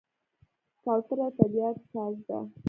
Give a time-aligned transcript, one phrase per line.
[0.83, 2.39] کوتره د طبیعت ساز ده.